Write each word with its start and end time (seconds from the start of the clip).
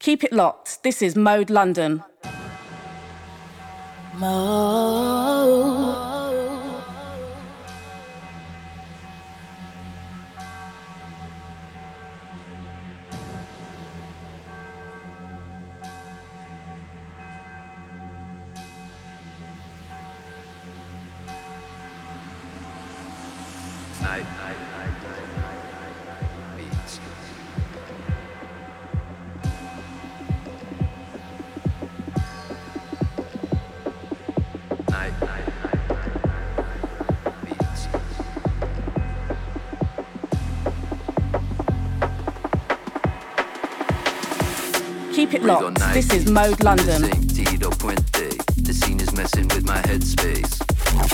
Keep 0.00 0.24
it 0.24 0.32
locked. 0.32 0.82
This 0.82 1.02
is 1.02 1.14
Mode 1.14 1.50
London. 1.50 2.02
Mode. 4.14 5.89
Keep. 45.58 45.74
This 45.94 46.12
is 46.12 46.30
Mode 46.30 46.62
London. 46.62 47.02
The 47.02 48.72
scene 48.72 49.00
is 49.00 49.12
messing 49.16 49.48
with 49.48 49.66
my 49.66 49.78
headspace. 49.82 50.54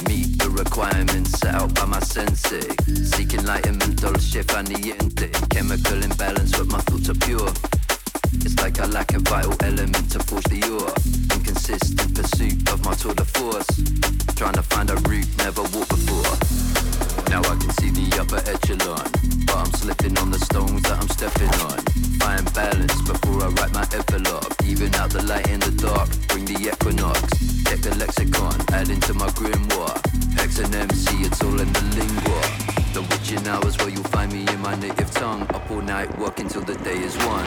Meet 0.07 0.39
the 0.39 0.51
requirements 0.51 1.39
set 1.39 1.55
out 1.55 1.75
by 1.75 1.87
my 1.87 2.01
sensei. 2.01 2.69
Seek 2.85 3.33
enlightenment, 3.33 3.99
dolce 3.99 4.43
fa 4.43 4.63
niente. 4.63 5.33
Chemical 5.49 6.03
imbalance, 6.03 6.53
but 6.53 6.67
my 6.67 6.81
thoughts 6.81 7.09
are 7.09 7.15
pure. 7.15 7.49
It's 8.45 8.61
like 8.61 8.79
I 8.79 8.85
lack 8.87 9.15
a 9.15 9.21
vital 9.21 9.57
element 9.63 10.11
to 10.13 10.19
forge 10.19 10.45
the 10.53 10.61
ore. 10.69 10.93
Inconsistent 11.35 12.15
pursuit 12.15 12.69
of 12.69 12.85
my 12.85 12.93
tour 12.93 13.15
de 13.15 13.25
force. 13.25 13.73
Trying 14.37 14.55
to 14.61 14.63
find 14.63 14.91
a 14.91 14.97
route 15.09 15.33
never 15.39 15.63
walked 15.73 15.89
before. 15.89 16.37
Now 17.33 17.41
I 17.41 17.57
can 17.57 17.73
see 17.81 17.89
the 17.89 18.21
upper 18.21 18.43
echelon. 18.45 19.09
But 19.47 19.57
I'm 19.57 19.73
slipping 19.73 20.19
on 20.19 20.31
the 20.31 20.39
stones 20.41 20.83
that 20.83 21.01
I'm 21.01 21.09
stepping 21.09 21.55
on. 21.65 21.81
Find 22.21 22.45
balance 22.53 23.01
write 23.57 23.73
my 23.73 23.87
epilogue. 23.93 24.53
Even 24.65 24.95
out 24.97 25.11
the 25.11 25.23
light 25.23 25.49
in 25.49 25.61
the 25.61 25.71
dark, 25.73 26.09
bring 26.29 26.45
the 26.45 26.59
equinox. 26.69 27.21
Get 27.65 27.83
the 27.83 27.95
lexicon, 27.97 28.55
add 28.73 28.89
into 28.89 29.15
my 29.15 29.29
grimoire. 29.29 29.99
X 30.39 30.59
and 30.59 30.75
MC, 30.75 31.23
it's 31.23 31.43
all 31.43 31.59
in 31.61 31.73
the 31.73 31.83
lingua. 31.97 32.43
The 32.95 33.03
witching 33.03 33.47
hours 33.49 33.77
where 33.79 33.89
you'll 33.89 34.05
find 34.05 34.33
me 34.33 34.47
in 34.47 34.61
my 34.61 34.75
native 34.77 35.11
tongue. 35.11 35.43
Up 35.43 35.71
all 35.71 35.83
night, 35.83 36.17
working 36.19 36.49
till 36.49 36.63
the 36.63 36.77
day 36.77 36.99
is 36.99 37.17
one. 37.27 37.47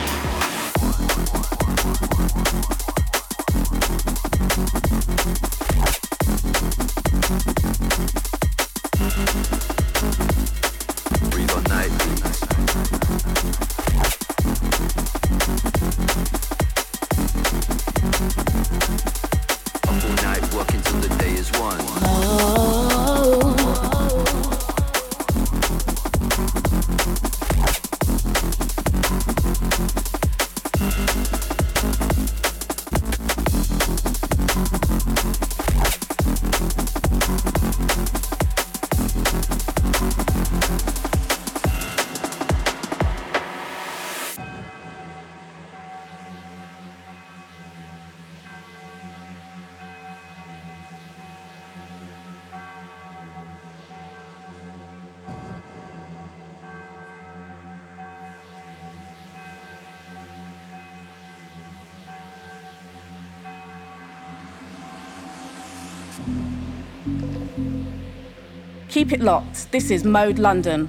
Keep 69.09 69.21
it 69.21 69.25
locked. 69.25 69.71
This 69.71 69.89
is 69.89 70.03
Mode 70.03 70.37
London. 70.37 70.87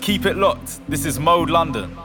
Keep 0.00 0.26
it 0.26 0.36
locked. 0.36 0.80
This 0.88 1.06
is 1.06 1.20
Mode 1.20 1.48
London. 1.48 1.96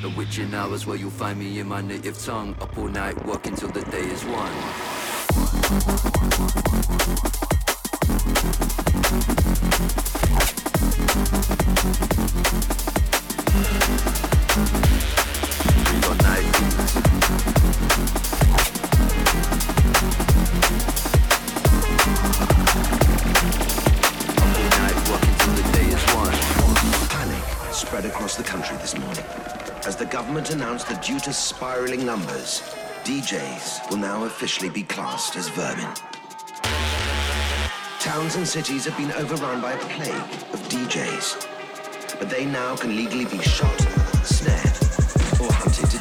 The 0.00 0.08
witching 0.16 0.54
hours 0.54 0.86
where 0.86 0.96
you'll 0.96 1.10
find 1.10 1.38
me 1.38 1.58
in 1.58 1.68
my 1.68 1.82
native 1.82 2.18
tongue. 2.18 2.56
Up 2.62 2.78
all 2.78 2.88
night, 2.88 3.22
working 3.26 3.54
till 3.54 3.68
the 3.68 3.82
day 3.82 4.00
is 4.00 4.24
one. 4.24 4.50
Government 30.10 30.50
announced 30.50 30.88
that 30.88 31.02
due 31.02 31.18
to 31.20 31.32
spiraling 31.32 32.04
numbers, 32.04 32.62
DJs 33.04 33.90
will 33.90 33.96
now 33.96 34.24
officially 34.24 34.68
be 34.68 34.82
classed 34.82 35.36
as 35.36 35.48
vermin. 35.48 35.92
Towns 38.00 38.36
and 38.36 38.46
cities 38.46 38.84
have 38.84 38.96
been 38.96 39.12
overrun 39.12 39.60
by 39.60 39.72
a 39.72 39.78
plague 39.78 40.30
of 40.52 40.60
DJs, 40.68 42.18
but 42.18 42.28
they 42.28 42.44
now 42.44 42.76
can 42.76 42.96
legally 42.96 43.24
be 43.24 43.38
shot, 43.38 43.80
snared, 44.24 44.76
or 45.40 45.50
hunted 45.52 45.99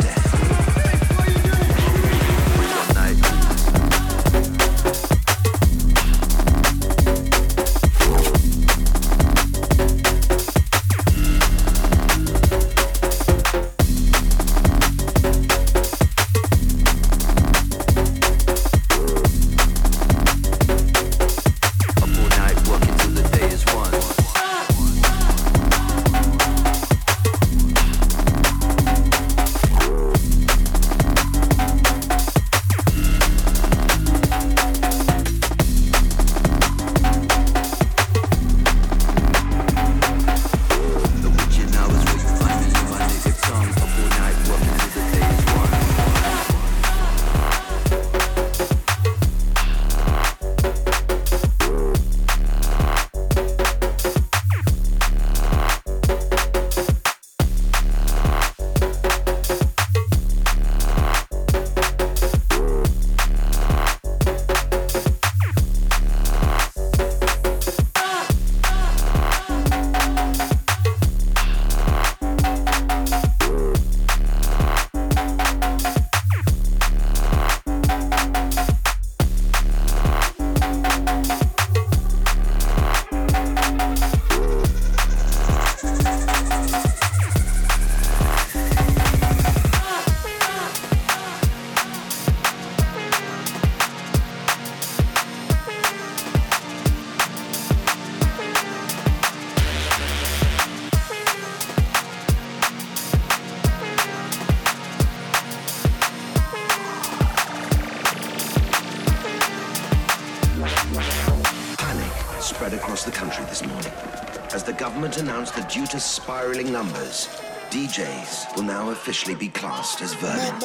due 115.69 115.85
to 115.85 115.99
spiraling 115.99 116.71
numbers, 116.71 117.27
DJs 117.69 118.55
will 118.55 118.63
now 118.63 118.89
officially 118.89 119.35
be 119.35 119.49
classed 119.49 120.01
as 120.01 120.15
vermin. 120.15 120.59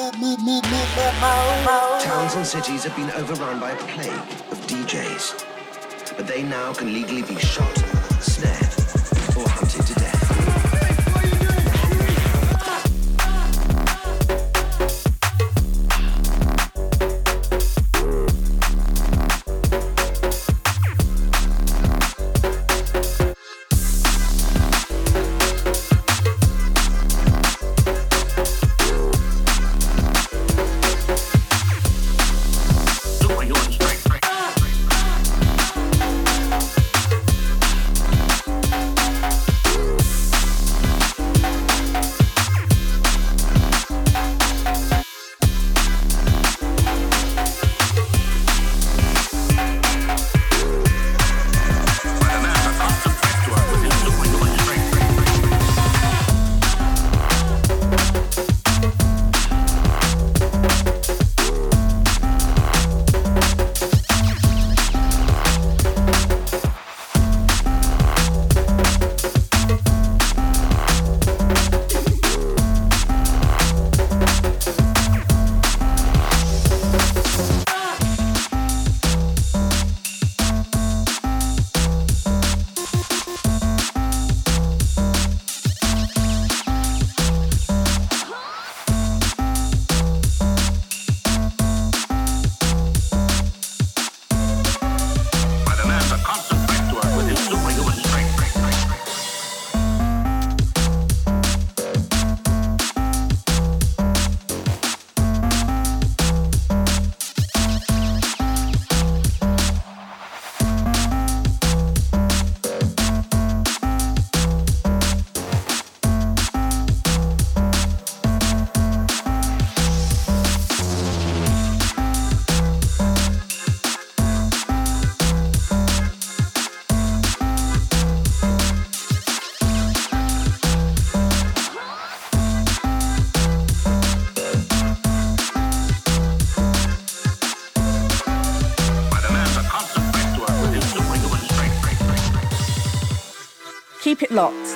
Towns 2.02 2.34
and 2.34 2.46
cities 2.46 2.84
have 2.84 2.96
been 2.96 3.10
overrun 3.10 3.60
by 3.60 3.72
a 3.72 3.76
plague 3.76 4.08
of 4.50 4.58
DJs, 4.66 5.44
but 6.16 6.26
they 6.26 6.42
now 6.42 6.72
can 6.72 6.94
legally 6.94 7.22
be 7.22 7.36
shot, 7.36 7.76
snared, 8.20 8.74
or 9.36 9.46
hunted 9.46 9.86
to 9.86 9.94
death. 9.94 10.13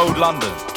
Mode 0.00 0.18
London. 0.18 0.69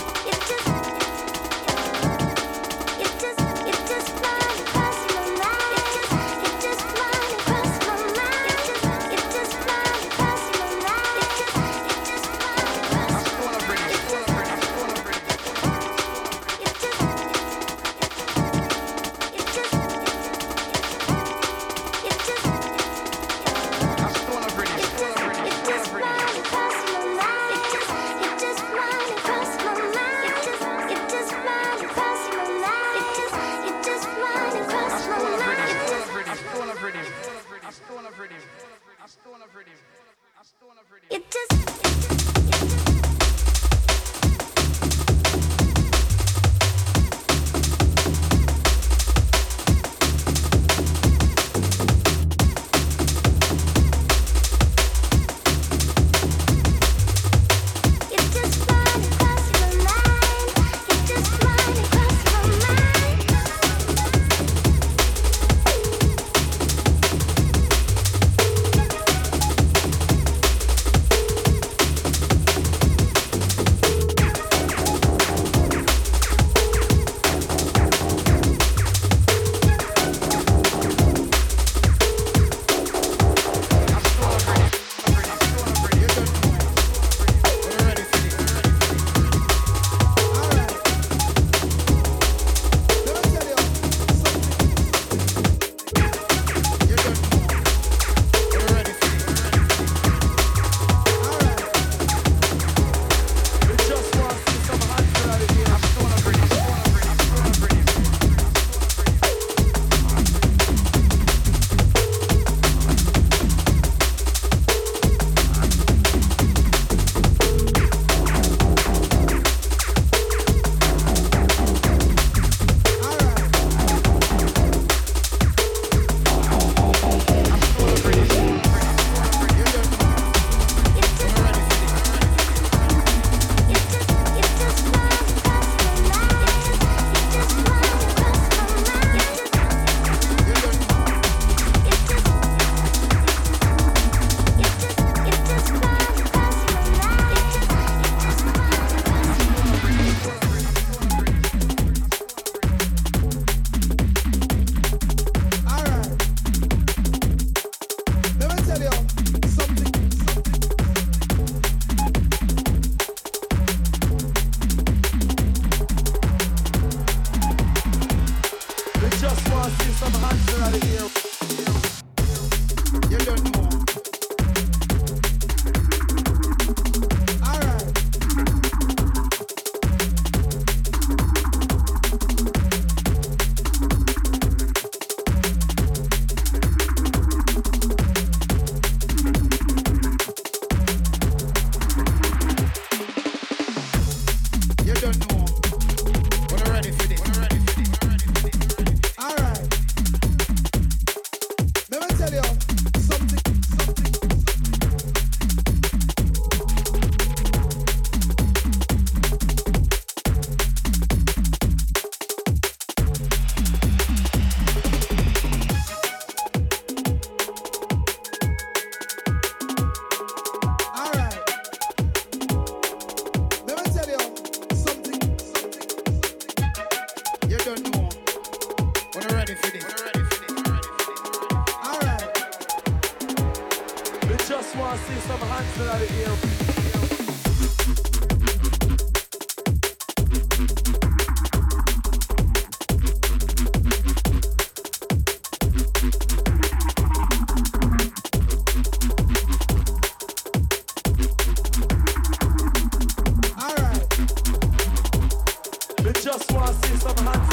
of 257.05 257.23
my 257.25 257.52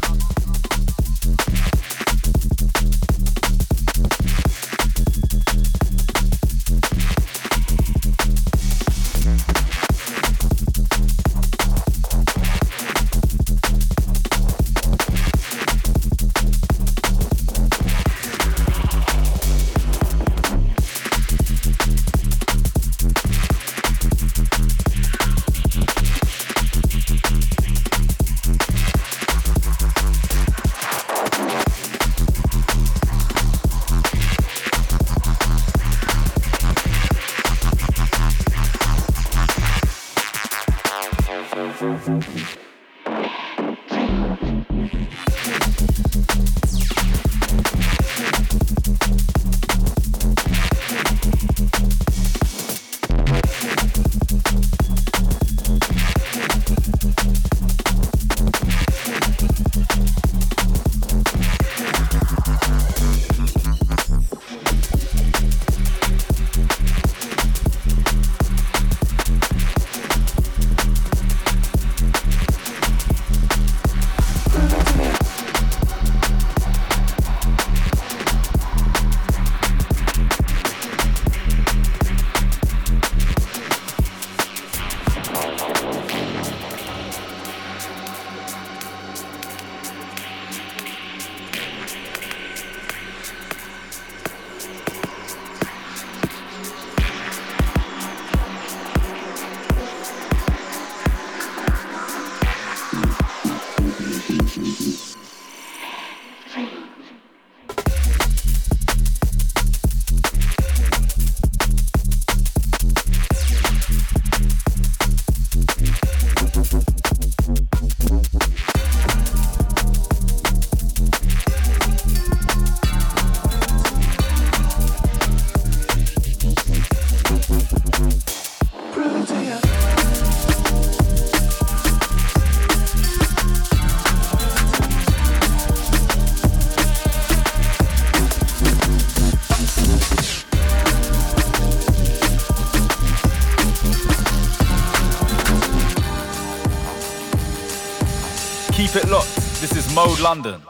London. 150.31 150.60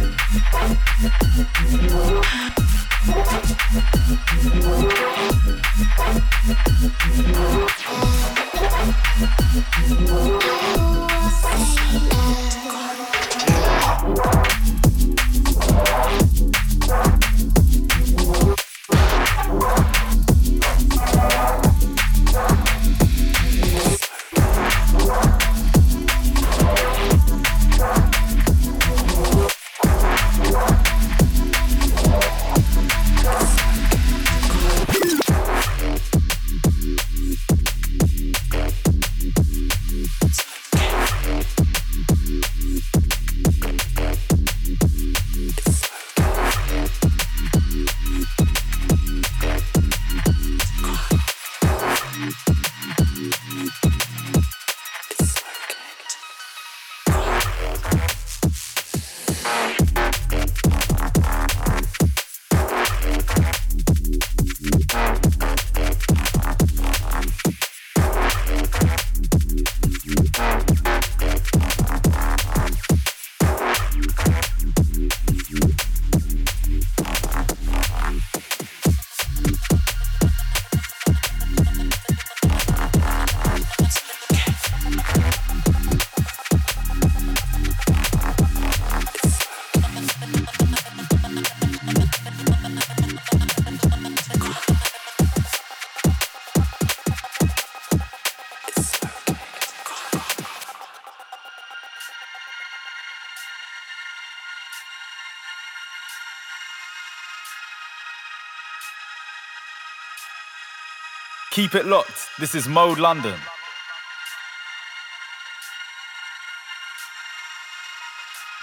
Keep 111.74 111.86
it 111.86 111.88
locked. 111.88 112.28
This 112.38 112.54
is 112.54 112.68
Mode 112.68 113.00
London. 113.00 113.34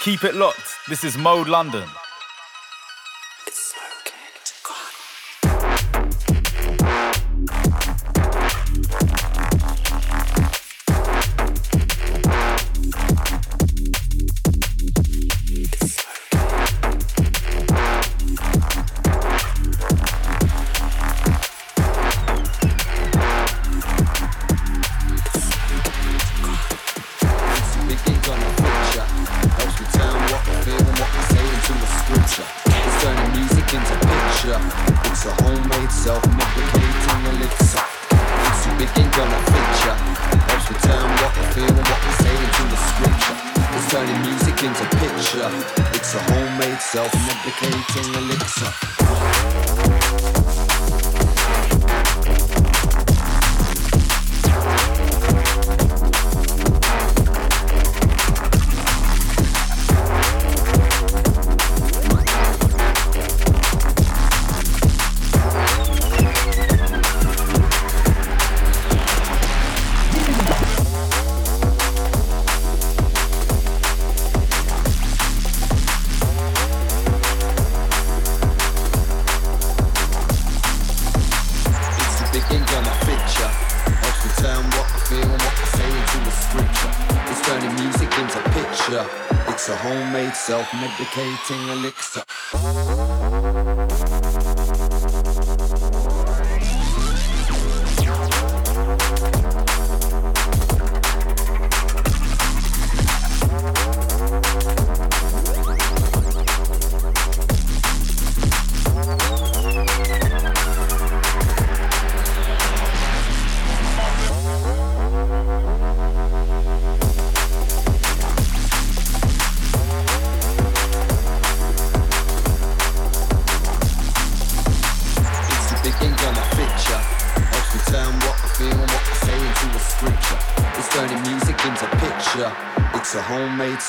Keep 0.00 0.24
it 0.24 0.34
locked. 0.34 0.78
This 0.88 1.04
is 1.04 1.18
Mode 1.18 1.48
London. 1.48 1.86
Self-medicating 90.86 91.68
elixir. 91.70 92.05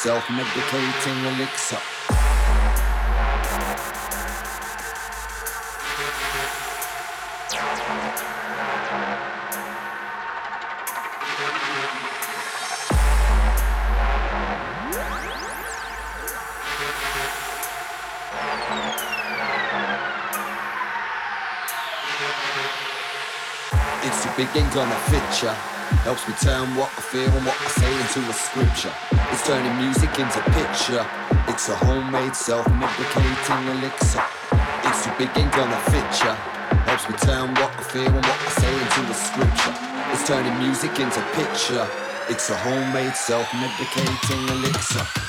Self-medicating 0.08 1.20
elixir. 1.36 1.78
It's 24.04 24.24
the 24.24 24.32
big 24.38 24.56
ink 24.56 24.74
on 24.78 24.90
a 24.90 24.96
picture. 25.10 25.52
Helps 26.04 26.26
me 26.30 26.34
turn 26.36 26.74
what 26.78 26.90
I 26.98 27.02
feel 27.02 27.24
and 27.24 27.46
what 27.46 27.60
I 27.60 27.68
say 27.68 27.92
into 27.92 28.30
a 28.30 28.34
scripture. 28.34 29.17
It's 29.32 29.46
turning 29.46 29.76
music 29.78 30.10
into 30.20 30.42
picture. 30.52 31.06
It's 31.48 31.70
a 31.70 31.76
homemade 31.76 32.36
self-medicating 32.36 33.64
elixir. 33.76 34.24
It's 34.84 35.04
too 35.04 35.12
big, 35.18 35.30
ain't 35.36 35.52
gonna 35.52 35.80
fit 35.92 36.10
ya. 36.24 36.34
Helps 36.88 37.10
me 37.10 37.16
turn 37.18 37.54
what 37.56 37.72
I 37.78 37.84
feel 37.84 38.08
and 38.08 38.16
what 38.16 38.26
I 38.26 38.50
say 38.62 38.74
into 38.74 39.12
a 39.12 39.14
scripture. 39.14 39.74
It's 40.14 40.28
turning 40.28 40.58
music 40.60 41.00
into 41.00 41.22
picture. 41.34 41.88
It's 42.30 42.50
a 42.50 42.58
homemade 42.58 43.16
self-medicating 43.16 44.50
elixir. 44.50 45.27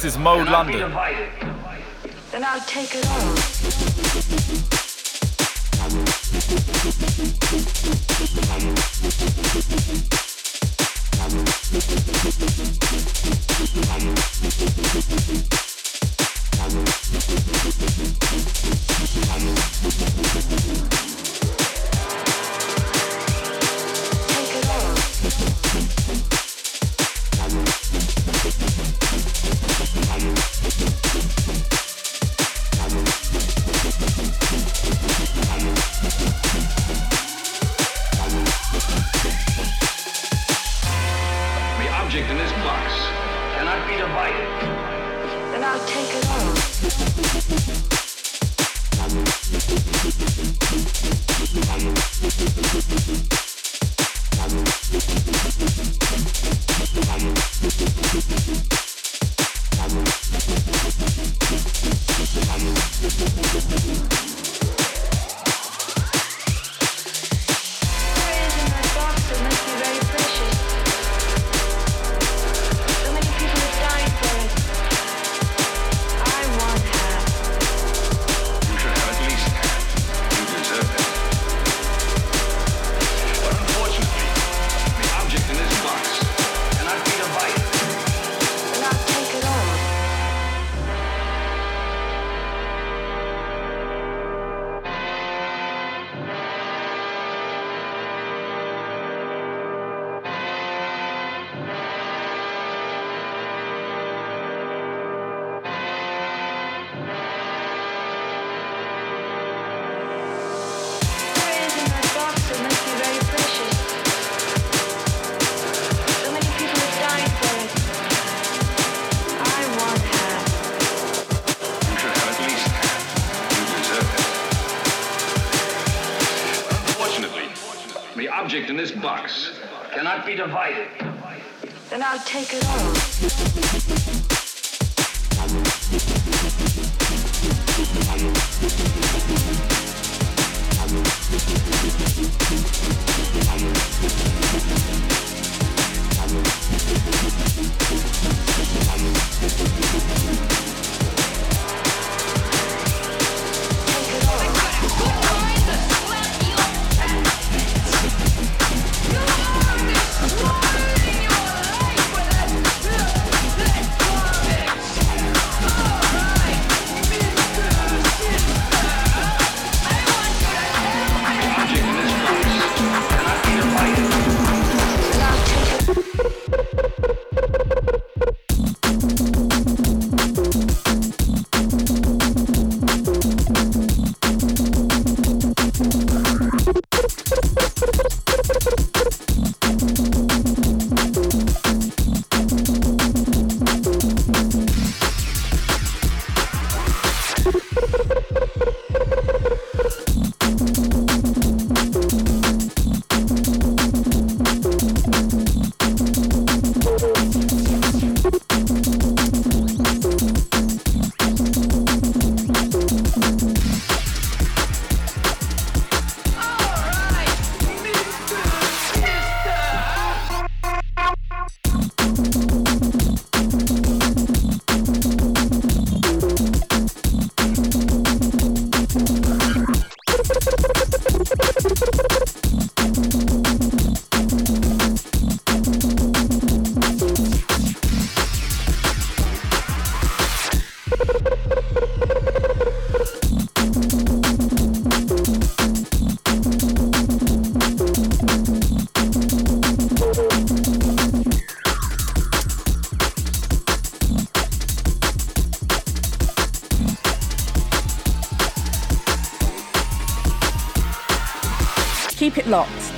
This 0.00 0.14
is 0.14 0.18
Mode 0.18 0.48
London. 0.48 0.90
Then 2.30 2.42
I'll 2.42 2.60
take 2.60 2.94
it 2.94 3.06
all. 3.06 3.39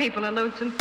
People 0.00 0.24
are 0.24 0.32
lonesome 0.32 0.72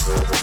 too. 0.00 0.40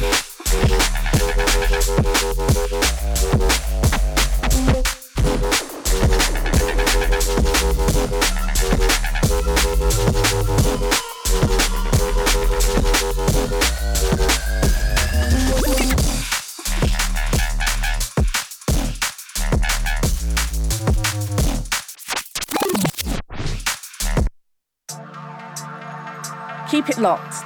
locked. 0.00 0.27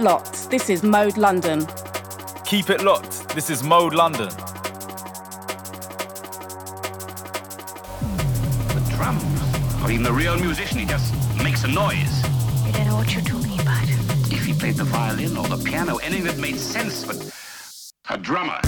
Locked. 0.00 0.50
This 0.50 0.70
is 0.70 0.82
Mode 0.82 1.16
London. 1.16 1.66
Keep 2.44 2.70
it 2.70 2.82
locked. 2.82 3.28
This 3.34 3.50
is 3.50 3.62
Mode 3.62 3.94
London. 3.94 4.28
The 8.68 8.92
drums. 8.94 9.82
I 9.82 9.86
mean, 9.88 10.02
the 10.02 10.12
real 10.12 10.38
musician, 10.38 10.78
he 10.78 10.86
just 10.86 11.14
makes 11.42 11.64
a 11.64 11.68
noise. 11.68 12.24
I 12.24 12.72
don't 12.72 12.86
know 12.86 12.96
what 12.96 13.12
you're 13.12 13.22
talking 13.22 13.60
about. 13.60 13.88
If 14.32 14.44
he 14.44 14.52
played 14.52 14.76
the 14.76 14.84
violin 14.84 15.36
or 15.36 15.46
the 15.48 15.62
piano, 15.62 15.96
anything 15.96 16.24
that 16.24 16.38
made 16.38 16.56
sense, 16.56 17.04
but 17.04 17.16
a 18.08 18.18
drummer. 18.18 18.60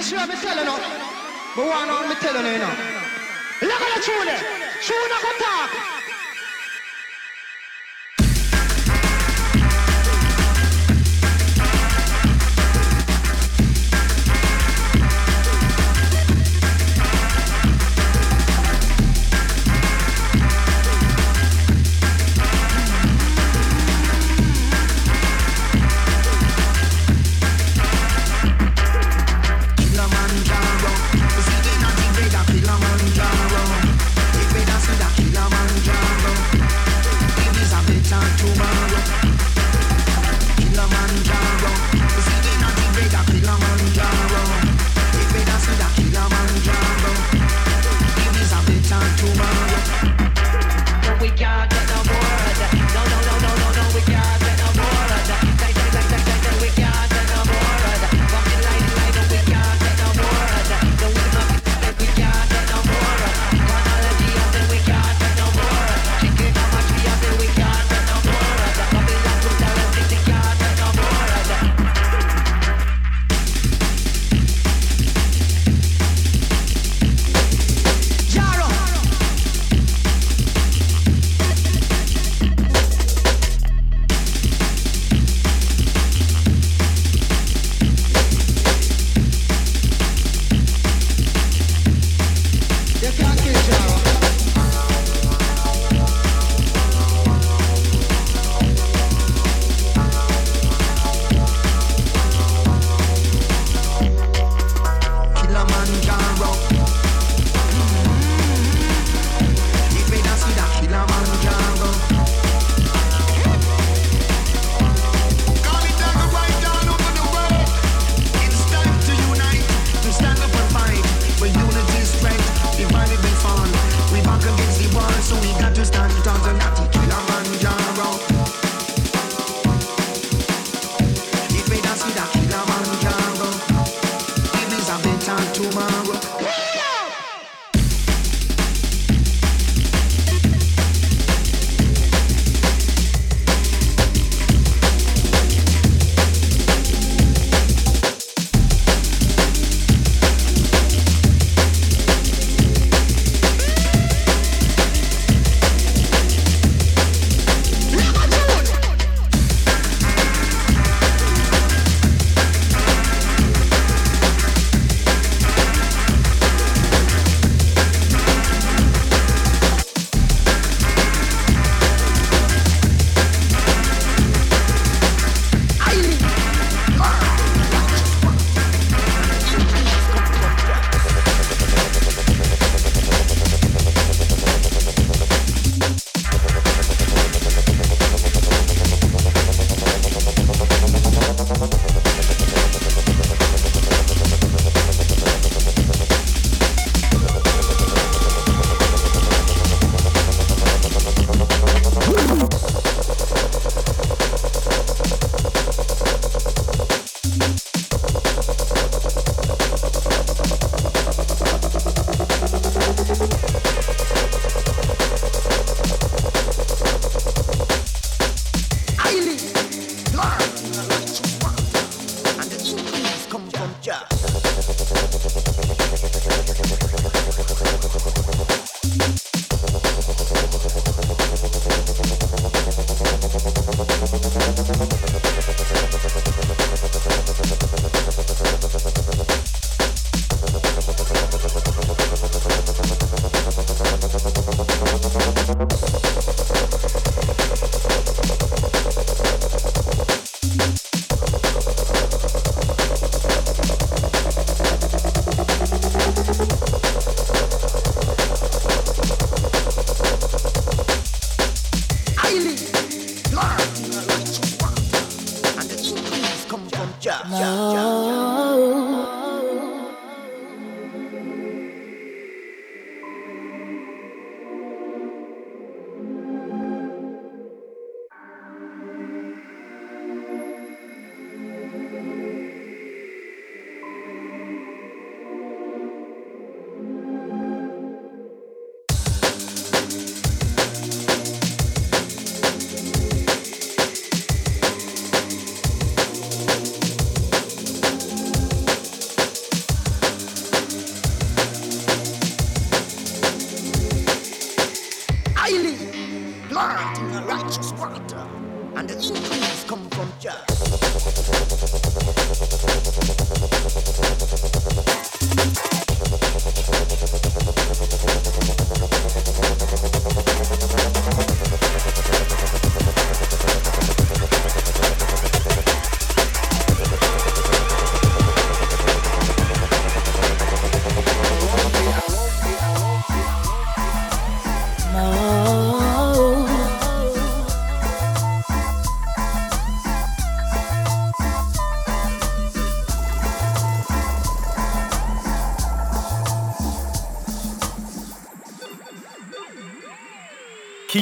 You 0.00 0.06
sure 0.06 0.26
me 0.26 0.34
tell 0.36 0.56
you 0.56 0.64
no? 0.64 0.78
But 1.54 1.66
why 1.66 1.84
not 1.84 2.08
me 2.08 2.14
tell 2.14 2.32
you 2.32 2.58
no? 2.58 2.70
Look 3.60 3.82
at 3.84 3.96
the 3.96 4.00
tune. 4.00 4.32
Tune 4.80 4.96
I 4.96 5.20
go 5.20 5.30
talk. 5.44 5.99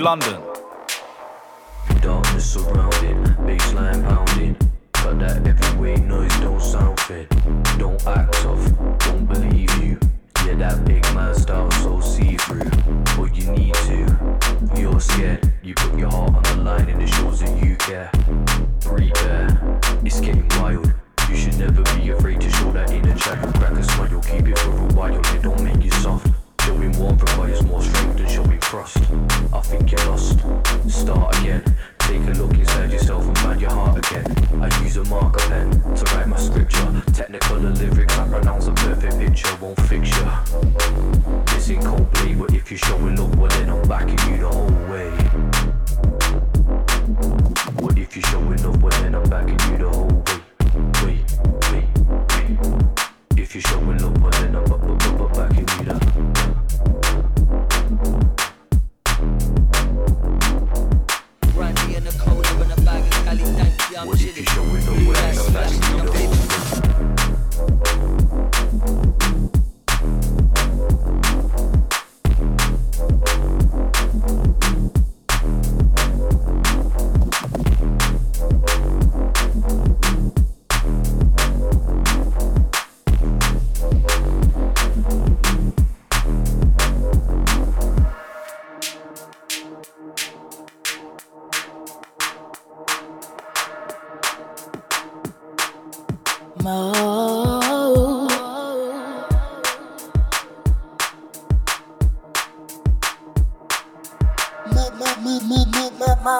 London. 0.00 0.57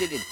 I'm 0.00 0.08
chilling. 0.08 0.29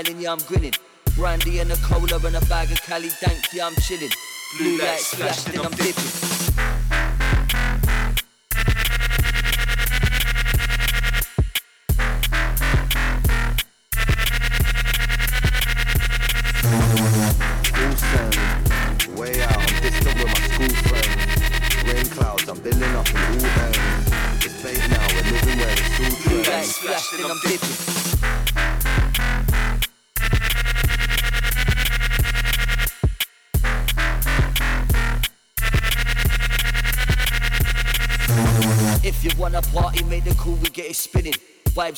Smiling, 0.00 0.22
yeah, 0.22 0.32
I'm 0.32 0.38
grinning. 0.46 0.72
Brandy 1.16 1.58
and 1.58 1.70
a 1.72 1.76
cola 1.76 2.16
and 2.24 2.36
a 2.36 2.40
bag 2.46 2.70
of 2.70 2.80
Cali 2.82 3.10
Dank, 3.20 3.52
yeah, 3.52 3.66
I'm 3.66 3.74
chilling. 3.76 4.10
Blue 4.58 4.78
lights 4.78 5.14
flash, 5.14 5.44
then 5.44 5.64
I'm 5.64 5.72
dipping. 5.72 6.39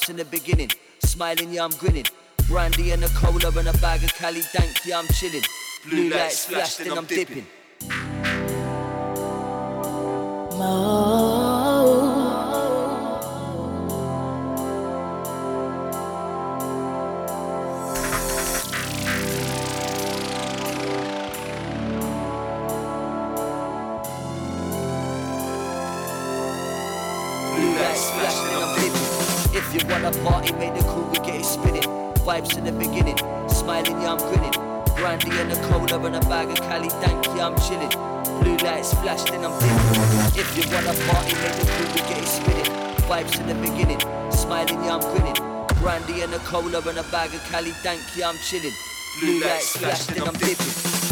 In 0.08 0.16
the 0.16 0.24
beginning, 0.24 0.68
smiling, 0.98 1.52
yeah, 1.52 1.64
I'm 1.64 1.70
grinning. 1.70 2.06
Brandy 2.48 2.90
and 2.90 3.04
a 3.04 3.08
cola 3.10 3.56
and 3.56 3.68
a 3.68 3.72
bag 3.78 4.02
of 4.02 4.12
Cali 4.14 4.42
Dank, 4.52 4.84
yeah, 4.84 4.98
I'm 4.98 5.06
chilling. 5.06 5.44
Blue 5.88 6.10
lights 6.10 6.46
flash, 6.46 6.74
then 6.76 6.98
I'm 6.98 7.06
dipping. 7.06 7.46
Blue 10.50 11.11
If 29.74 29.84
you 29.84 29.88
wanna 29.88 30.12
party, 30.22 30.52
make 30.56 30.74
the 30.74 30.82
cool, 30.82 31.08
we 31.08 31.16
get 31.24 31.40
it 31.40 31.46
spinning. 31.46 31.80
Vibes 32.28 32.58
in 32.58 32.64
the 32.64 32.72
beginning, 32.72 33.16
smiling, 33.48 34.02
yeah, 34.02 34.12
I'm 34.12 34.18
grinning. 34.18 34.52
Brandy 34.96 35.30
and 35.40 35.50
a 35.50 35.56
cola 35.66 35.98
and 36.04 36.16
a 36.16 36.20
bag 36.28 36.50
of 36.50 36.58
Cali 36.60 36.88
Dank, 37.00 37.24
yeah, 37.32 37.46
I'm 37.46 37.56
chilling. 37.56 37.88
Blue 38.42 38.58
lights 38.58 38.92
flash, 39.00 39.24
then 39.30 39.42
I'm 39.42 39.56
dipping. 39.64 40.36
If 40.36 40.52
you 40.58 40.68
wanna 40.68 40.92
party, 41.08 41.32
make 41.40 41.56
the 41.56 41.64
cool, 41.72 41.88
we 41.88 42.00
get 42.04 42.20
it 42.20 42.28
spinning. 42.28 42.68
Vibes 43.08 43.40
in 43.40 43.46
the 43.48 43.54
beginning, 43.54 44.00
smiling, 44.30 44.84
yeah, 44.84 44.96
I'm 44.96 45.00
grinning. 45.00 45.40
Brandy 45.80 46.20
and 46.20 46.34
a 46.34 46.38
cola 46.40 46.80
and 46.86 46.98
a 46.98 47.04
bag 47.04 47.32
of 47.32 47.42
Cali 47.44 47.72
Dank, 47.82 48.02
yeah, 48.14 48.28
I'm 48.28 48.36
chilling. 48.36 48.76
Blue 49.20 49.40
lights 49.40 49.74
flash, 49.78 50.04
then 50.04 50.28
I'm 50.28 50.34
dipping. 50.34 51.11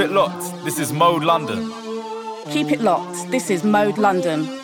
It 0.00 0.12
locked. 0.12 0.64
This 0.64 0.78
is 0.78 0.92
Mode 0.92 1.24
London. 1.24 1.72
Keep 2.50 2.70
it 2.70 2.80
locked. 2.80 3.30
This 3.30 3.50
is 3.50 3.64
Mode 3.64 3.98
London. 3.98 4.59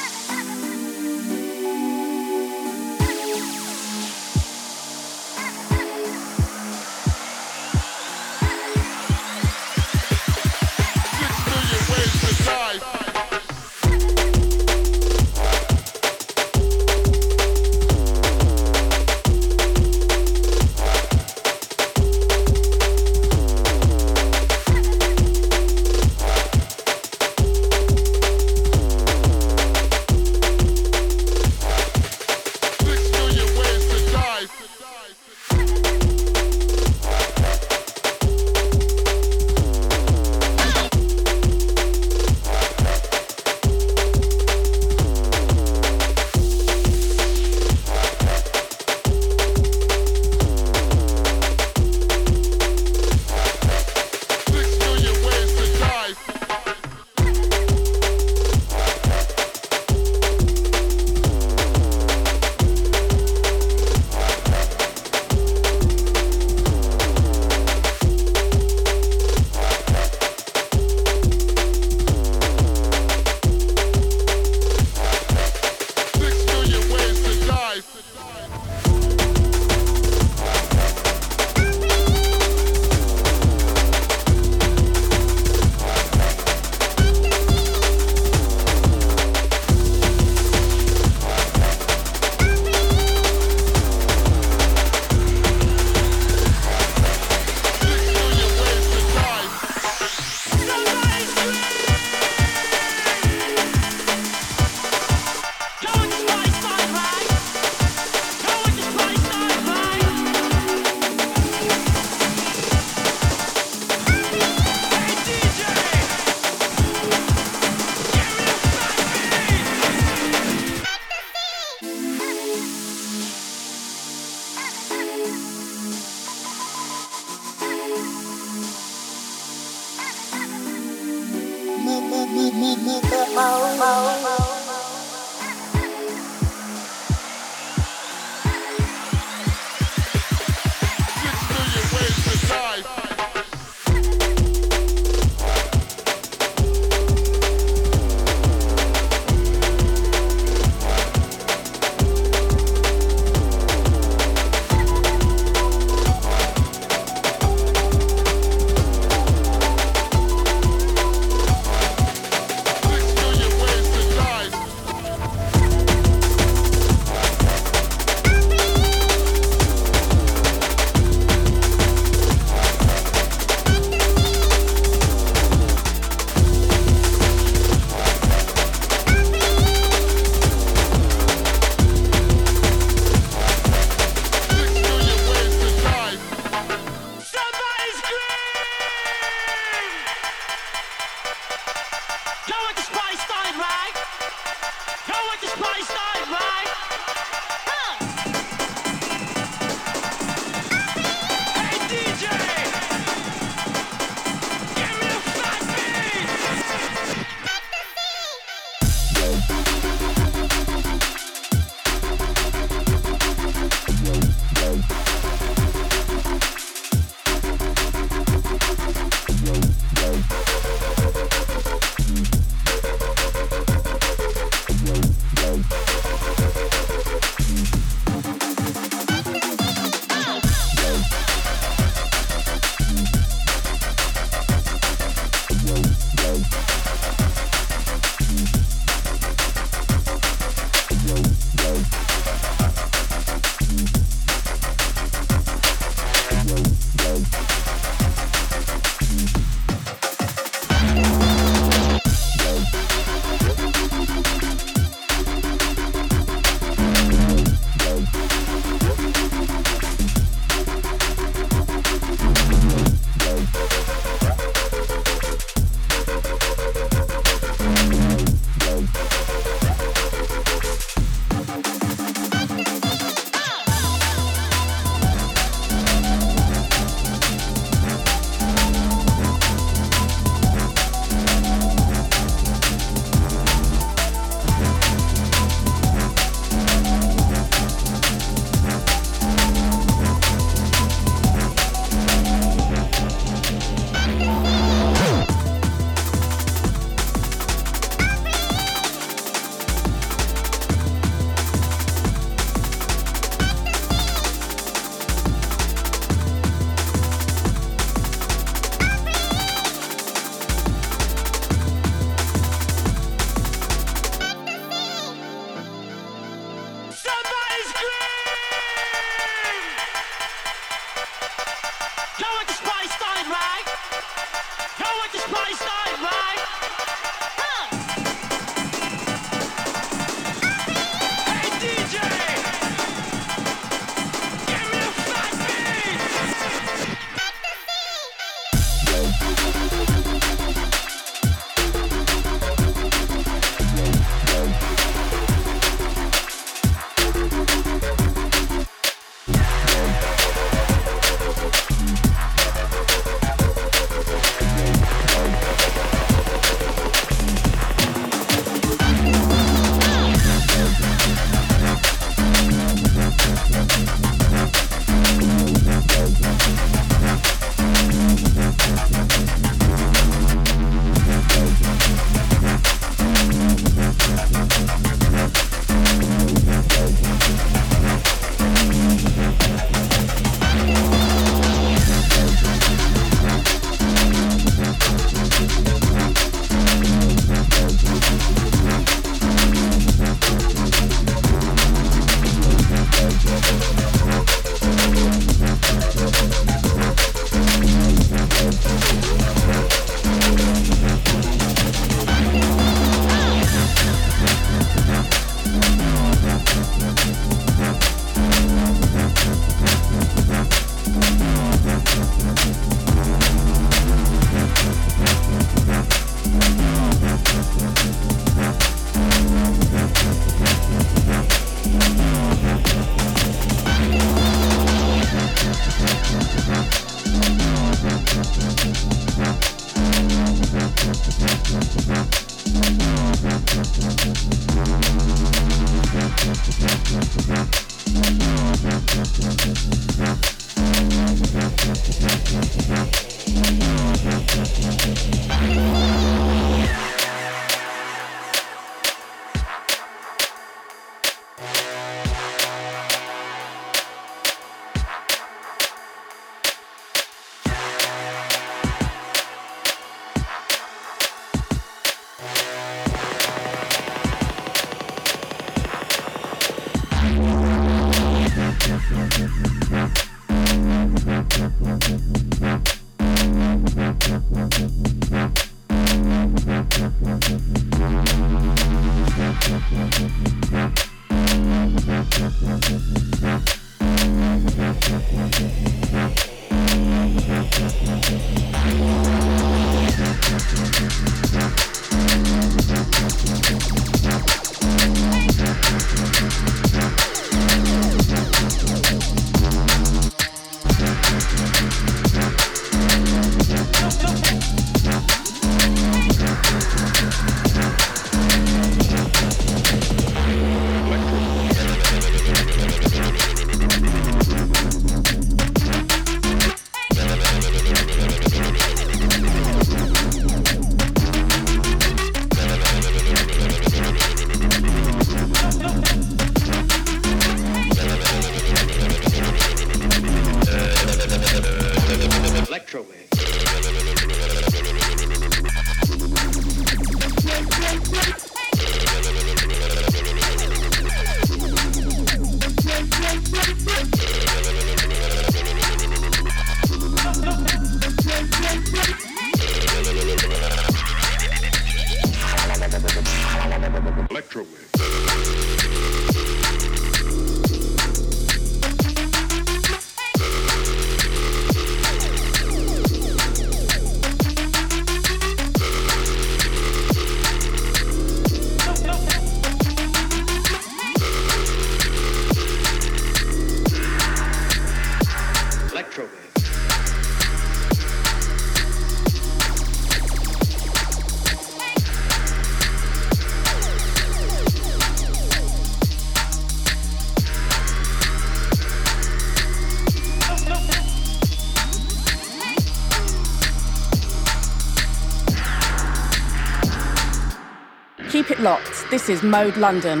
This 599.06 599.18
is 599.18 599.22
Mode 599.22 599.56
London. 599.56 600.00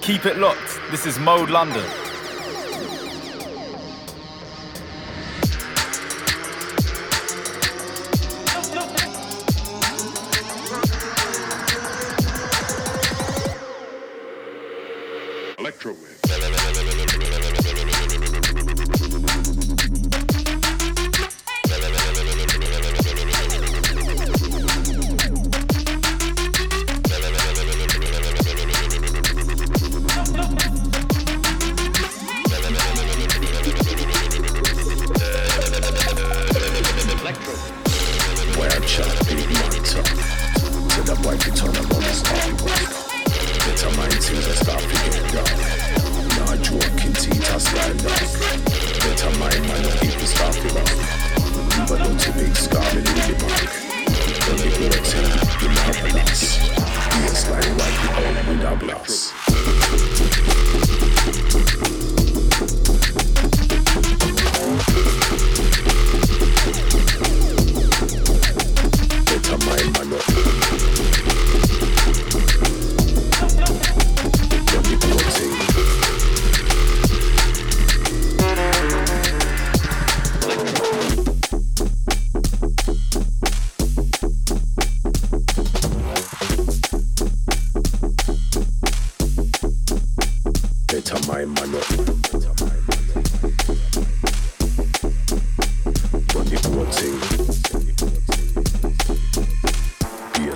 Keep 0.00 0.26
it 0.26 0.38
locked. 0.38 0.80
This 0.90 1.06
is 1.06 1.16
Mode 1.20 1.48
London. 1.48 1.99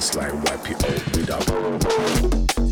just 0.04 0.16
like 0.16 0.32
YPO 0.32 1.16
without. 1.16 2.63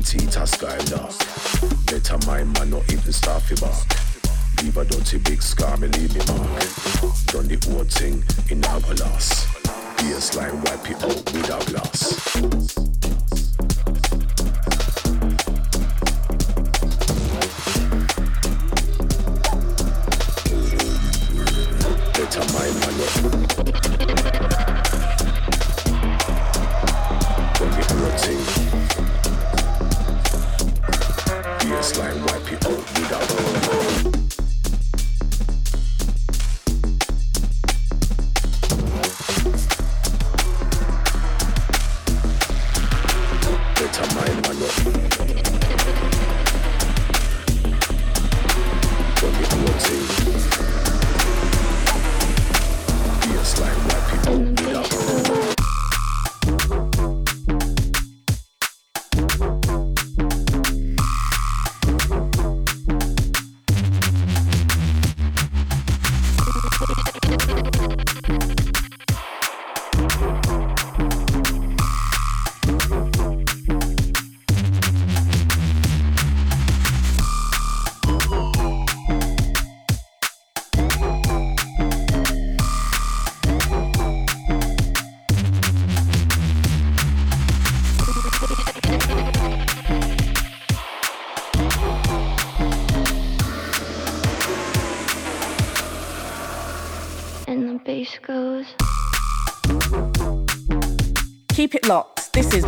Them 0.00 0.46
sky 0.46 0.78
dark. 0.86 1.12
Better 1.84 2.16
mind 2.26 2.54
man, 2.54 2.70
not 2.70 2.90
even 2.90 3.12
staffy 3.12 3.54
bark. 3.56 3.86
Leave 4.62 4.76
a 4.78 4.84
dirty 4.86 5.18
big 5.18 5.42
scar, 5.42 5.76
me 5.76 5.88
leave 5.88 6.14
me 6.14 6.24
mark. 6.26 6.62
Done 7.26 7.48
the 7.48 7.58
whole 7.68 7.84
thing 7.84 8.24
in 8.48 8.64
our 8.64 8.80
glass. 8.80 9.46
Baseline 9.98 10.54
wipe 10.64 10.90
it 10.90 11.04
out 11.04 11.32
with 11.32 11.50
our 11.50 11.64
glass. 11.64 12.89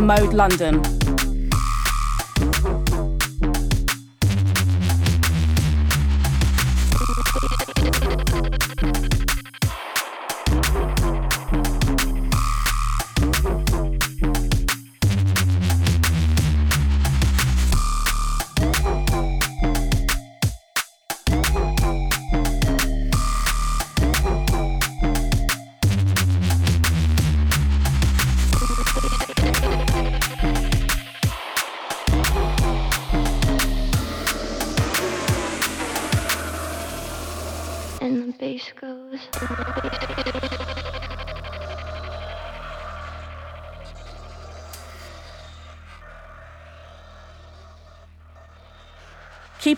Mode 0.02 0.34
London. 0.34 1.01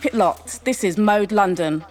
It 0.05 0.13
locked. 0.13 0.63
This 0.65 0.83
is 0.83 0.99
Mode 0.99 1.31
London. 1.31 1.83